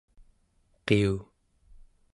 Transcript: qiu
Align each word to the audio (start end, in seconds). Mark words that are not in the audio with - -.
qiu 0.87 1.15